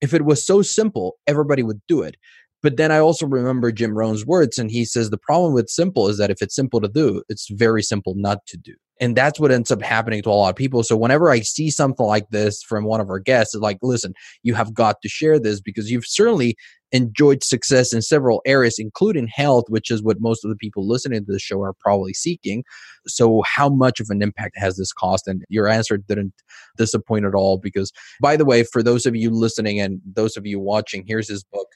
[0.00, 2.16] if it was so simple, everybody would do it.
[2.60, 6.08] But then I also remember Jim Rohn's words, and he says the problem with simple
[6.08, 8.74] is that if it's simple to do, it's very simple not to do.
[9.00, 10.82] And that's what ends up happening to a lot of people.
[10.82, 14.12] So whenever I see something like this from one of our guests, it's like, listen,
[14.42, 16.56] you have got to share this because you've certainly
[16.90, 21.24] enjoyed success in several areas, including health, which is what most of the people listening
[21.24, 22.64] to the show are probably seeking.
[23.06, 25.28] So, how much of an impact has this cost?
[25.28, 26.34] And your answer didn't
[26.76, 27.58] disappoint at all.
[27.58, 31.28] Because, by the way, for those of you listening and those of you watching, here's
[31.28, 31.68] his book.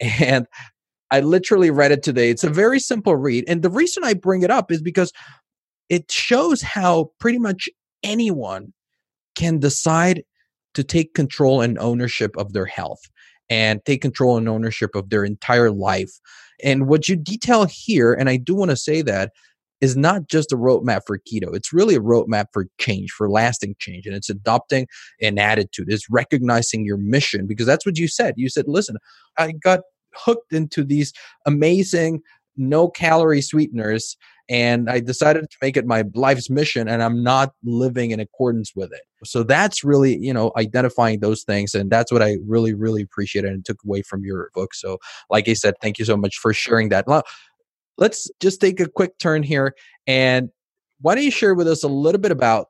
[0.20, 0.46] And
[1.10, 2.30] I literally read it today.
[2.30, 3.44] It's a very simple read.
[3.46, 5.12] And the reason I bring it up is because
[5.94, 7.68] it shows how pretty much
[8.02, 8.72] anyone
[9.36, 10.24] can decide
[10.74, 13.00] to take control and ownership of their health
[13.48, 16.10] and take control and ownership of their entire life.
[16.64, 19.30] And what you detail here, and I do want to say that,
[19.80, 21.54] is not just a roadmap for keto.
[21.54, 24.06] It's really a roadmap for change, for lasting change.
[24.06, 24.88] And it's adopting
[25.20, 28.34] an attitude, it's recognizing your mission, because that's what you said.
[28.36, 28.96] You said, listen,
[29.38, 29.80] I got
[30.16, 31.12] hooked into these
[31.46, 32.20] amazing
[32.56, 34.16] no calorie sweeteners
[34.48, 38.72] and I decided to make it my life's mission and I'm not living in accordance
[38.74, 39.02] with it.
[39.24, 43.52] So that's really, you know, identifying those things and that's what I really really appreciated
[43.52, 44.74] and took away from your book.
[44.74, 44.98] So
[45.30, 47.06] like I said, thank you so much for sharing that.
[47.96, 49.74] Let's just take a quick turn here
[50.06, 50.50] and
[51.00, 52.68] why don't you share with us a little bit about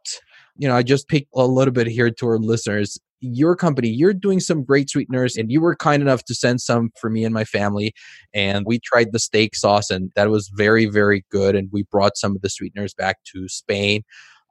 [0.57, 4.15] you know, I just picked a little bit here to our listeners your company, you're
[4.15, 7.33] doing some great sweeteners, and you were kind enough to send some for me and
[7.33, 7.95] my family.
[8.33, 11.57] And we tried the steak sauce, and that was very, very good.
[11.57, 14.03] And we brought some of the sweeteners back to Spain.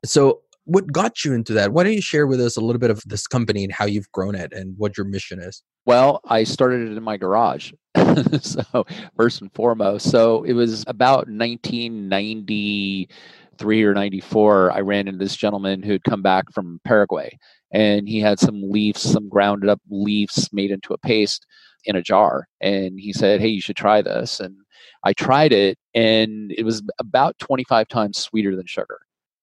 [0.05, 1.73] So, what got you into that?
[1.73, 4.09] Why don't you share with us a little bit of this company and how you've
[4.11, 5.61] grown it and what your mission is?
[5.85, 7.73] Well, I started it in my garage.
[8.41, 8.85] so,
[9.17, 14.71] first and foremost, so it was about 1993 or 94.
[14.71, 17.37] I ran into this gentleman who'd come back from Paraguay
[17.73, 21.45] and he had some leaves, some grounded up leaves made into a paste
[21.85, 22.47] in a jar.
[22.61, 24.39] And he said, Hey, you should try this.
[24.39, 24.55] And
[25.03, 28.99] I tried it, and it was about 25 times sweeter than sugar.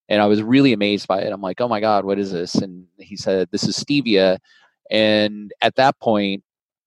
[0.09, 1.33] And I was really amazed by it.
[1.33, 2.55] I'm like, Oh my God, what is this?
[2.55, 4.38] And he said, This is stevia.
[4.90, 6.43] And at that point,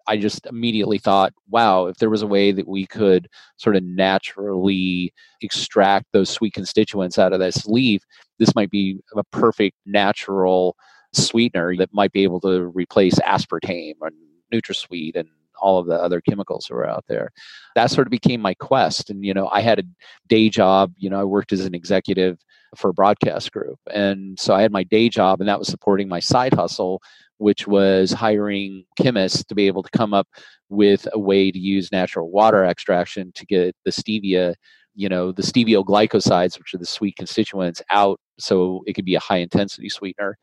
[0.07, 3.83] I just immediately thought, wow, if there was a way that we could sort of
[3.83, 8.03] naturally extract those sweet constituents out of this leaf,
[8.37, 10.75] this might be a perfect natural
[11.13, 14.15] sweetener that might be able to replace aspartame and
[14.53, 15.29] NutraSweet and
[15.61, 17.31] all of the other chemicals that were out there.
[17.75, 19.09] That sort of became my quest.
[19.09, 19.83] And, you know, I had a
[20.27, 22.37] day job, you know, I worked as an executive
[22.75, 23.79] for a broadcast group.
[23.93, 27.01] And so I had my day job, and that was supporting my side hustle,
[27.37, 30.27] which was hiring chemists to be able to come up
[30.69, 34.55] with a way to use natural water extraction to get the stevia
[34.95, 39.15] you know the steviol glycosides which are the sweet constituents out so it could be
[39.15, 40.37] a high intensity sweetener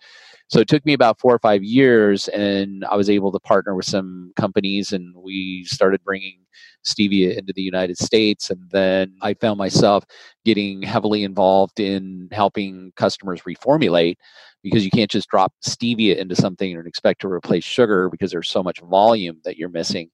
[0.51, 3.77] so it took me about four or five years, and I was able to partner
[3.77, 6.39] with some companies, and we started bringing
[6.85, 8.51] stevia into the United States.
[8.51, 10.05] And then I found myself
[10.45, 14.17] getting heavily involved in helping customers reformulate
[14.65, 18.49] because you can't just drop stevia into something and expect to replace sugar because there's
[18.49, 20.11] so much volume that you're missing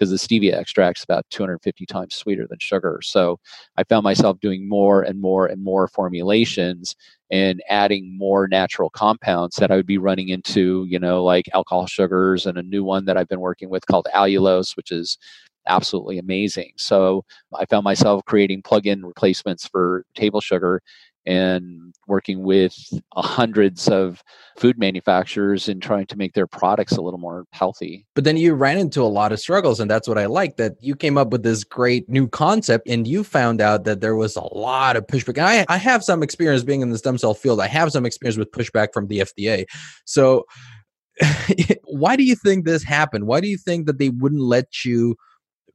[0.00, 3.00] because the stevia extract is about 250 times sweeter than sugar.
[3.04, 3.38] So
[3.76, 6.96] I found myself doing more and more and more formulations
[7.30, 11.86] and adding more natural compounds that I would be running into, you know, like alcohol
[11.86, 15.18] sugars and a new one that I've been working with called allulose, which is
[15.68, 16.72] absolutely amazing.
[16.78, 20.82] So I found myself creating plug-in replacements for table sugar
[21.30, 22.76] and working with
[23.14, 24.24] hundreds of
[24.58, 28.04] food manufacturers and trying to make their products a little more healthy.
[28.16, 30.74] But then you ran into a lot of struggles, and that's what I like that
[30.80, 34.34] you came up with this great new concept and you found out that there was
[34.34, 35.38] a lot of pushback.
[35.38, 38.04] And I, I have some experience being in the stem cell field, I have some
[38.04, 39.66] experience with pushback from the FDA.
[40.04, 40.46] So,
[41.84, 43.28] why do you think this happened?
[43.28, 45.14] Why do you think that they wouldn't let you?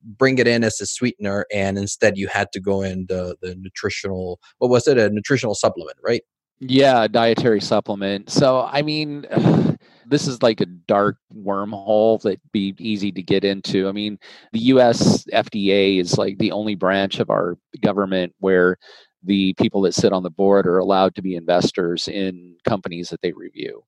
[0.06, 3.56] Bring it in as a sweetener and instead you had to go in the the
[3.56, 4.98] nutritional what was it?
[4.98, 6.22] A nutritional supplement right?
[6.60, 8.30] Yeah dietary supplement.
[8.30, 9.26] So i mean
[10.08, 13.90] this is like a dark wormhole that be easy to get into.
[13.90, 14.20] I mean
[14.54, 18.78] the us fda is like the only branch of our government where
[19.24, 23.22] the people that sit on the board are allowed to be investors in companies that
[23.24, 23.84] they review.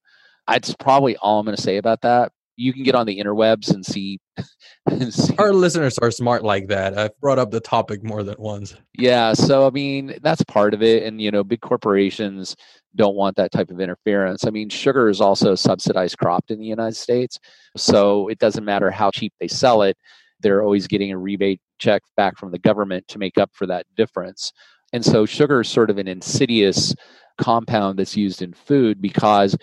[0.47, 3.73] That's probably all i'm going to say about that you can get on the interwebs
[3.73, 4.19] and see,
[4.87, 5.35] and see.
[5.37, 6.97] Our listeners are smart like that.
[6.97, 8.75] I've brought up the topic more than once.
[8.97, 12.55] Yeah, so I mean that's part of it, and you know, big corporations
[12.95, 14.45] don't want that type of interference.
[14.45, 17.39] I mean, sugar is also subsidized crop in the United States,
[17.77, 19.95] so it doesn't matter how cheap they sell it;
[20.41, 23.85] they're always getting a rebate check back from the government to make up for that
[23.95, 24.51] difference.
[24.93, 26.95] And so, sugar is sort of an insidious
[27.37, 29.55] compound that's used in food because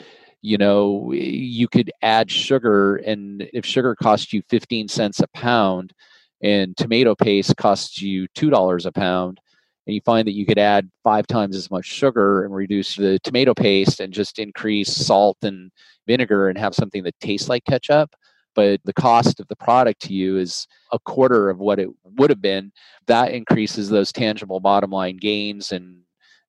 [0.44, 5.94] you know you could add sugar and if sugar costs you 15 cents a pound
[6.42, 9.40] and tomato paste costs you $2 a pound
[9.86, 13.18] and you find that you could add five times as much sugar and reduce the
[13.20, 15.70] tomato paste and just increase salt and
[16.06, 18.14] vinegar and have something that tastes like ketchup
[18.54, 22.28] but the cost of the product to you is a quarter of what it would
[22.28, 22.70] have been
[23.06, 26.03] that increases those tangible bottom line gains and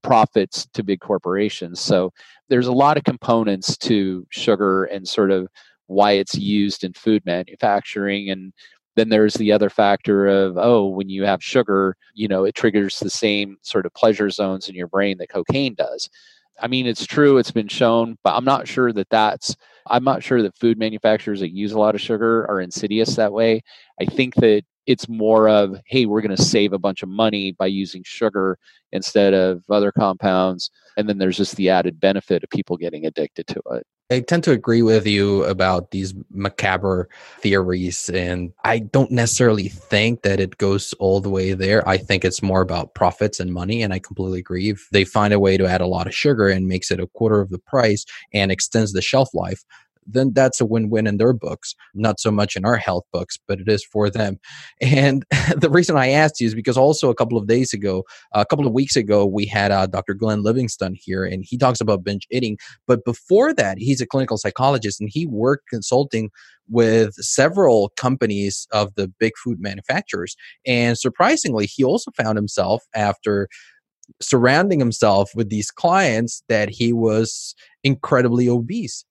[0.06, 1.80] profits to big corporations.
[1.80, 2.14] So
[2.48, 5.48] there's a lot of components to sugar and sort of
[5.88, 8.30] why it's used in food manufacturing.
[8.30, 8.54] And
[8.96, 13.00] then there's the other factor of oh when you have sugar you know it triggers
[13.00, 16.08] the same sort of pleasure zones in your brain that cocaine does.
[16.62, 19.56] I mean it's true it's been shown but i'm not sure that that's
[19.88, 23.34] i'm not sure that food manufacturers that use a lot of sugar are insidious that
[23.34, 23.62] way.
[24.00, 27.52] I think that it's more of hey we're going to save a bunch of money
[27.52, 28.58] by using sugar
[28.92, 33.48] instead of other compounds and then there's just the added benefit of people getting addicted
[33.48, 39.10] to it I tend to agree with you about these macabre theories, and I don't
[39.10, 41.88] necessarily think that it goes all the way there.
[41.90, 44.70] I think it's more about profits and money, and I completely agree.
[44.70, 47.08] If they find a way to add a lot of sugar and makes it a
[47.08, 49.64] quarter of the price and extends the shelf life,
[50.06, 53.60] then that's a win-win in their books not so much in our health books but
[53.60, 54.40] it is for them.
[54.82, 55.26] And
[55.58, 58.68] the reason i asked you is because also a couple of days ago a couple
[58.68, 62.28] of weeks ago we had uh, dr glenn livingston here and he talks about binge
[62.32, 62.58] eating.
[62.88, 66.30] But before that he's a clinical psychologist and he worked consulting
[66.70, 70.36] with several companies of the big food manufacturers.
[70.66, 73.48] And surprisingly he also found himself after
[74.22, 79.04] surrounding himself with these clients that he was incredibly obese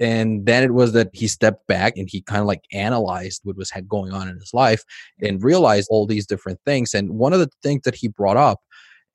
[0.00, 3.56] and then it was that he stepped back and he kind of like analyzed what
[3.56, 4.82] was going on in his life
[5.20, 8.60] and realized all these different things and one of the things that he brought up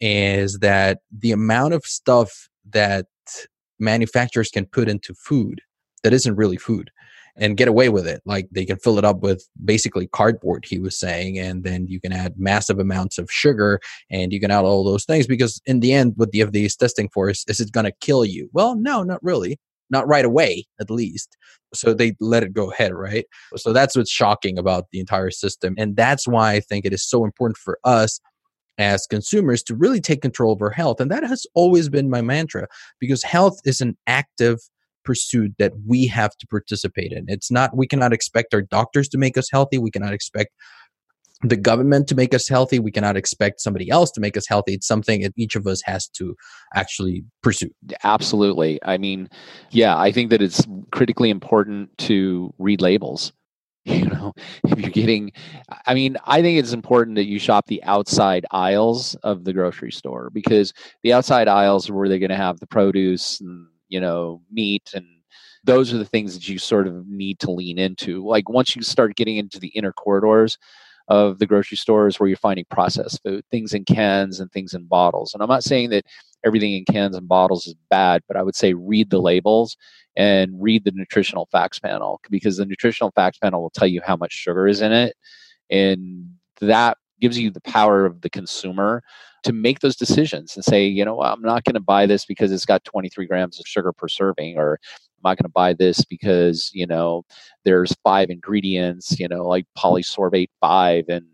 [0.02, 3.06] is that the amount of stuff that
[3.80, 5.62] manufacturers can put into food
[6.04, 6.92] that isn't really food
[7.36, 8.22] and get away with it.
[8.26, 12.00] Like they can fill it up with basically cardboard, he was saying, and then you
[12.00, 13.80] can add massive amounts of sugar
[14.12, 16.76] and you can add all those things because in the end, what the FDA is
[16.76, 18.50] testing for is, is it going to kill you?
[18.52, 19.58] Well, no, not really
[19.90, 21.38] not right away at least
[21.74, 23.26] so they let it go ahead right?
[23.56, 27.08] So that's what's shocking about the entire system and that's why i think it is
[27.08, 28.20] so important for us
[28.78, 32.22] as consumers to really take control of our health and that has always been my
[32.22, 32.68] mantra
[33.00, 34.60] because health is an active
[35.04, 37.26] pursuit that we have to participate in.
[37.28, 40.52] It's not we cannot expect our doctors to make us healthy we cannot expect
[41.42, 42.80] the government to make us healthy.
[42.80, 44.74] We cannot expect somebody else to make us healthy.
[44.74, 46.36] It's something that each of us has to
[46.76, 47.70] actually pursue.
[48.04, 48.80] Absolutely.
[48.84, 49.30] I mean,
[49.72, 53.32] yeah, I think that it's critically important to read labels.
[53.86, 54.34] You know,
[54.66, 55.32] if you're getting,
[55.88, 59.92] I mean, I think it's important that you shop the outside aisles of the grocery
[59.92, 64.00] store because the outside aisles are where they're going to have the produce and, you
[64.00, 65.08] know, meat and
[65.64, 68.24] those are the things that you sort of need to lean into.
[68.26, 70.58] Like once you start getting into the inner corridors,
[71.10, 74.86] of the grocery stores where you're finding processed food, things in cans and things in
[74.86, 75.34] bottles.
[75.34, 76.06] And I'm not saying that
[76.46, 79.76] everything in cans and bottles is bad, but I would say read the labels
[80.16, 84.16] and read the nutritional facts panel because the nutritional facts panel will tell you how
[84.16, 85.16] much sugar is in it.
[85.70, 86.30] And
[86.62, 89.04] that gives you the power of the consumer
[89.44, 92.52] to make those decisions and say, you know, I'm not going to buy this because
[92.52, 94.80] it's got 23 grams of sugar per serving, or
[95.24, 97.24] not going to buy this because you know
[97.66, 101.26] there's five ingredients, you know, like polysorbate five and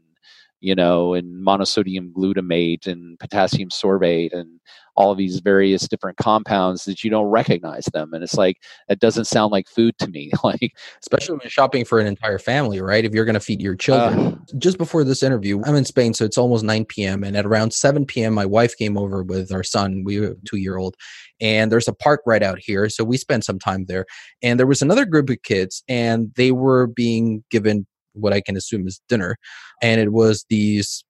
[0.61, 4.59] you know, and monosodium glutamate and potassium sorbate and
[4.95, 8.13] all of these various different compounds that you don't recognize them.
[8.13, 10.31] And it's like, it doesn't sound like food to me.
[10.43, 13.05] like, especially when shopping for an entire family, right?
[13.05, 14.19] If you're going to feed your children.
[14.19, 17.23] Uh, Just before this interview, I'm in Spain, so it's almost 9 p.m.
[17.23, 20.03] And at around 7 p.m., my wife came over with our son.
[20.05, 20.95] We have a two year old.
[21.41, 22.89] And there's a park right out here.
[22.89, 24.05] So we spent some time there.
[24.41, 28.55] And there was another group of kids, and they were being given what I can
[28.55, 29.37] assume is dinner.
[29.81, 31.03] And it was these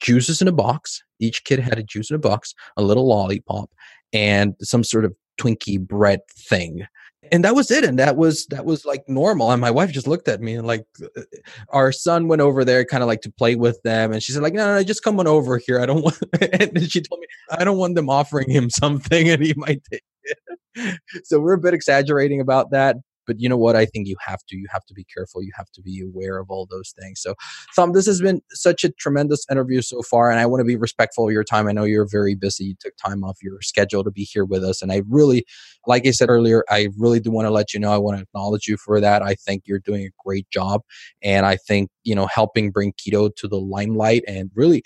[0.00, 1.02] juices in a box.
[1.18, 3.70] Each kid had a juice in a box, a little lollipop,
[4.12, 6.86] and some sort of Twinkie bread thing.
[7.30, 7.84] And that was it.
[7.84, 9.50] And that was that was like normal.
[9.50, 11.22] And my wife just looked at me and like uh,
[11.70, 14.12] our son went over there kind of like to play with them.
[14.12, 15.80] And she said, like, no, no, no, just come on over here.
[15.80, 19.42] I don't want and she told me, I don't want them offering him something and
[19.42, 21.00] he might take it.
[21.24, 22.96] so we're a bit exaggerating about that
[23.28, 23.76] But you know what?
[23.76, 24.56] I think you have to.
[24.56, 25.44] You have to be careful.
[25.44, 27.20] You have to be aware of all those things.
[27.20, 27.36] So,
[27.76, 30.76] Tom, this has been such a tremendous interview so far, and I want to be
[30.76, 31.68] respectful of your time.
[31.68, 32.64] I know you're very busy.
[32.64, 35.44] You took time off your schedule to be here with us, and I really,
[35.86, 37.92] like I said earlier, I really do want to let you know.
[37.92, 39.22] I want to acknowledge you for that.
[39.22, 40.82] I think you're doing a great job,
[41.22, 44.82] and I think you know helping bring keto to the limelight and really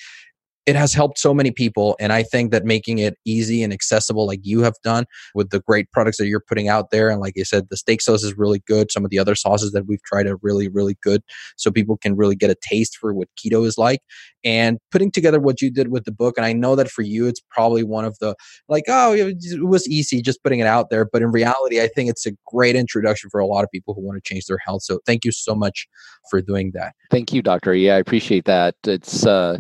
[0.67, 4.27] it has helped so many people and i think that making it easy and accessible
[4.27, 5.05] like you have done
[5.35, 8.01] with the great products that you're putting out there and like i said the steak
[8.01, 10.97] sauce is really good some of the other sauces that we've tried are really really
[11.03, 11.23] good
[11.57, 14.01] so people can really get a taste for what keto is like
[14.45, 17.27] and putting together what you did with the book and i know that for you
[17.27, 18.35] it's probably one of the
[18.69, 22.09] like oh it was easy just putting it out there but in reality i think
[22.09, 24.83] it's a great introduction for a lot of people who want to change their health
[24.83, 25.89] so thank you so much
[26.31, 26.95] for doing that.
[27.11, 27.75] Thank you doctor.
[27.75, 28.75] Yeah i appreciate that.
[28.85, 29.59] It's uh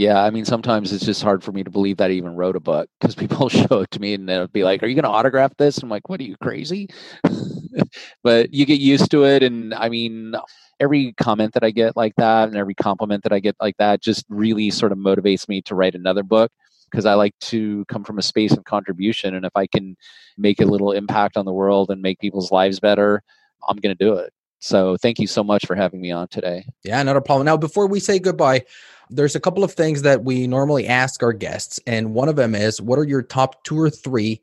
[0.00, 2.56] yeah, I mean, sometimes it's just hard for me to believe that I even wrote
[2.56, 5.04] a book because people show it to me and they'll be like, "Are you going
[5.04, 6.88] to autograph this?" I'm like, "What are you crazy?"
[8.22, 10.34] but you get used to it, and I mean,
[10.80, 14.00] every comment that I get like that, and every compliment that I get like that,
[14.02, 16.50] just really sort of motivates me to write another book
[16.90, 19.96] because I like to come from a space of contribution, and if I can
[20.38, 23.22] make a little impact on the world and make people's lives better,
[23.68, 24.32] I'm going to do it.
[24.60, 26.66] So, thank you so much for having me on today.
[26.84, 27.46] Yeah, not a problem.
[27.46, 28.64] Now, before we say goodbye
[29.10, 32.54] there's a couple of things that we normally ask our guests, and one of them
[32.54, 34.40] is what are your top two or three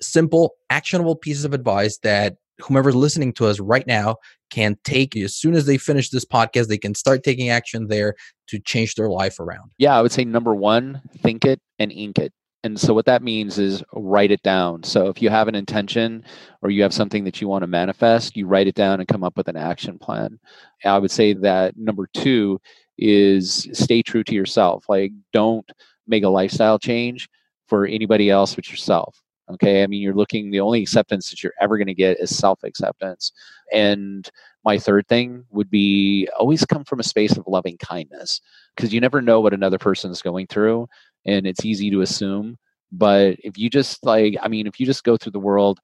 [0.00, 4.16] simple, actionable pieces of advice that whomever's listening to us right now
[4.50, 8.14] can take as soon as they finish this podcast, they can start taking action there
[8.48, 9.70] to change their life around?
[9.78, 12.32] Yeah, I would say number one, think it and ink it.
[12.64, 14.82] And so, what that means is write it down.
[14.82, 16.24] So, if you have an intention
[16.62, 19.22] or you have something that you want to manifest, you write it down and come
[19.22, 20.40] up with an action plan.
[20.84, 22.60] I would say that number two
[22.96, 24.86] is stay true to yourself.
[24.88, 25.70] Like, don't
[26.06, 27.28] make a lifestyle change
[27.68, 29.20] for anybody else but yourself.
[29.50, 29.82] Okay.
[29.82, 32.64] I mean, you're looking, the only acceptance that you're ever going to get is self
[32.64, 33.32] acceptance.
[33.72, 34.28] And
[34.64, 38.40] my third thing would be always come from a space of loving kindness
[38.74, 40.88] because you never know what another person is going through.
[41.26, 42.56] And it's easy to assume.
[42.92, 45.80] But if you just like, I mean, if you just go through the world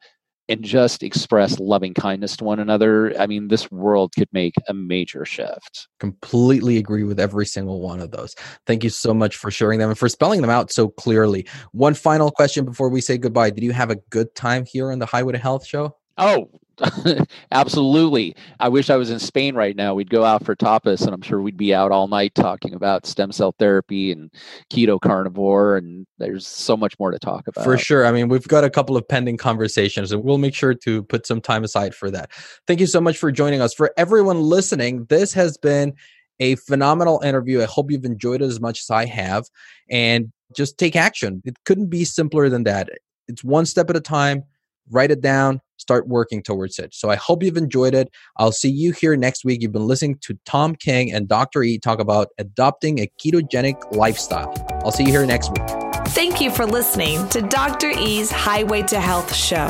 [0.49, 4.75] and just express loving kindness to one another, I mean, this world could make a
[4.75, 5.89] major shift.
[6.01, 8.35] Completely agree with every single one of those.
[8.67, 11.47] Thank you so much for sharing them and for spelling them out so clearly.
[11.73, 13.51] One final question before we say goodbye.
[13.51, 15.97] Did you have a good time here on the Highway to Health show?
[16.19, 16.51] Oh,
[17.53, 18.35] Absolutely.
[18.59, 19.95] I wish I was in Spain right now.
[19.95, 23.07] We'd go out for tapas, and I'm sure we'd be out all night talking about
[23.07, 24.31] stem cell therapy and
[24.73, 25.77] keto carnivore.
[25.77, 27.65] And there's so much more to talk about.
[27.65, 28.07] For sure.
[28.07, 31.27] I mean, we've got a couple of pending conversations, and we'll make sure to put
[31.27, 32.31] some time aside for that.
[32.67, 33.75] Thank you so much for joining us.
[33.75, 35.95] For everyone listening, this has been
[36.39, 37.61] a phenomenal interview.
[37.61, 39.45] I hope you've enjoyed it as much as I have.
[39.91, 41.43] And just take action.
[41.45, 42.89] It couldn't be simpler than that.
[43.29, 44.45] It's one step at a time.
[44.91, 46.95] Write it down start working towards it.
[46.95, 48.11] So I hope you've enjoyed it.
[48.37, 49.63] I'll see you here next week.
[49.63, 51.63] You've been listening to Tom King and Dr.
[51.63, 54.55] E talk about adopting a ketogenic lifestyle.
[54.85, 55.63] I'll see you here next week.
[56.09, 57.91] Thank you for listening to Dr.
[57.91, 59.69] E's Highway to Health show,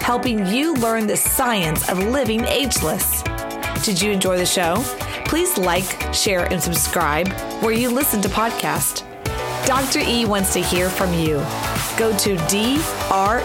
[0.00, 3.22] helping you learn the science of living ageless.
[3.82, 4.76] Did you enjoy the show?
[5.24, 7.28] Please like, share, and subscribe
[7.62, 9.06] where you listen to podcasts.
[9.66, 10.00] Dr.
[10.00, 11.36] E wants to hear from you.
[11.96, 13.40] Go to dre.show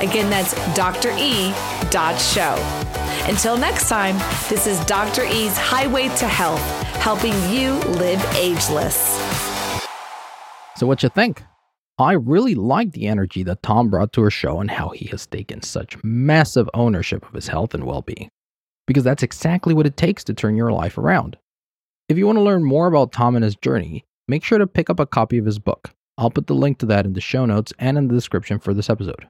[0.00, 1.10] Again, that's Dr.
[1.16, 1.52] E.
[2.18, 2.54] Show.
[3.26, 4.18] Until next time,
[4.50, 5.24] this is Dr.
[5.24, 6.60] E's Highway to Health,
[6.96, 8.96] helping you live ageless.
[10.76, 11.42] So, what you think?
[11.98, 15.26] I really like the energy that Tom brought to our show and how he has
[15.26, 18.28] taken such massive ownership of his health and well being.
[18.86, 21.38] Because that's exactly what it takes to turn your life around.
[22.10, 24.90] If you want to learn more about Tom and his journey, make sure to pick
[24.90, 25.94] up a copy of his book.
[26.18, 28.74] I'll put the link to that in the show notes and in the description for
[28.74, 29.26] this episode.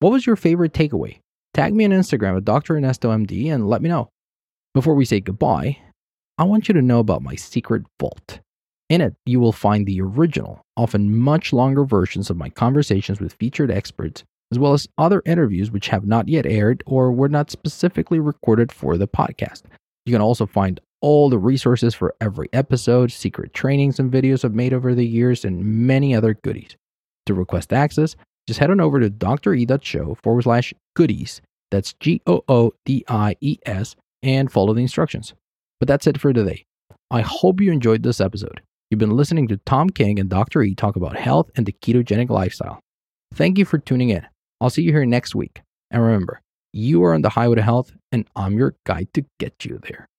[0.00, 1.20] What was your favorite takeaway?
[1.54, 2.76] Tag me on Instagram at Dr.
[2.76, 4.10] Ernesto MD and let me know.
[4.74, 5.78] Before we say goodbye,
[6.36, 8.40] I want you to know about my secret vault.
[8.90, 13.36] In it, you will find the original, often much longer versions of my conversations with
[13.40, 14.22] featured experts,
[14.52, 18.70] as well as other interviews which have not yet aired or were not specifically recorded
[18.70, 19.62] for the podcast.
[20.04, 24.52] You can also find all the resources for every episode, secret trainings and videos I've
[24.52, 26.76] made over the years, and many other goodies.
[27.24, 28.14] To request access,
[28.46, 31.40] just head on over to dre.show forward slash goodies.
[31.70, 35.34] That's G O O D I E S and follow the instructions.
[35.80, 36.64] But that's it for today.
[37.10, 38.60] I hope you enjoyed this episode.
[38.90, 40.62] You've been listening to Tom King and Dr.
[40.62, 42.80] E talk about health and the ketogenic lifestyle.
[43.34, 44.26] Thank you for tuning in.
[44.60, 45.60] I'll see you here next week.
[45.90, 46.40] And remember,
[46.72, 50.08] you are on the highway to health, and I'm your guide to get you there.